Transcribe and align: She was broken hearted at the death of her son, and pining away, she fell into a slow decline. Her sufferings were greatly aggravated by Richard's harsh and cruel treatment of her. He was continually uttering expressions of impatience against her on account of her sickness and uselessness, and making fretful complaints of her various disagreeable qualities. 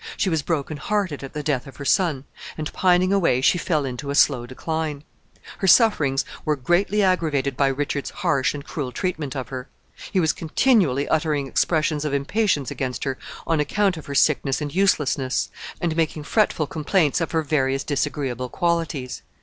She 0.17 0.31
was 0.31 0.41
broken 0.41 0.77
hearted 0.77 1.23
at 1.23 1.33
the 1.33 1.43
death 1.43 1.67
of 1.67 1.77
her 1.77 1.85
son, 1.85 2.23
and 2.57 2.73
pining 2.73 3.13
away, 3.13 3.39
she 3.39 3.59
fell 3.59 3.85
into 3.85 4.09
a 4.09 4.15
slow 4.15 4.47
decline. 4.47 5.03
Her 5.59 5.67
sufferings 5.67 6.25
were 6.43 6.55
greatly 6.55 7.03
aggravated 7.03 7.55
by 7.55 7.67
Richard's 7.67 8.09
harsh 8.09 8.55
and 8.55 8.65
cruel 8.65 8.91
treatment 8.91 9.35
of 9.35 9.49
her. 9.49 9.69
He 10.11 10.19
was 10.19 10.33
continually 10.33 11.07
uttering 11.07 11.45
expressions 11.45 12.03
of 12.03 12.15
impatience 12.15 12.71
against 12.71 13.03
her 13.03 13.19
on 13.45 13.59
account 13.59 13.95
of 13.95 14.07
her 14.07 14.15
sickness 14.15 14.59
and 14.59 14.73
uselessness, 14.73 15.51
and 15.79 15.95
making 15.95 16.23
fretful 16.23 16.65
complaints 16.65 17.21
of 17.21 17.31
her 17.31 17.43
various 17.43 17.83
disagreeable 17.83 18.49
qualities. 18.49 19.21